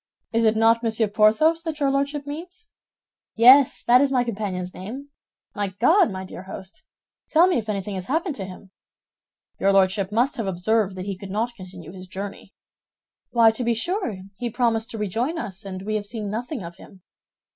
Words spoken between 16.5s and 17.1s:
of him."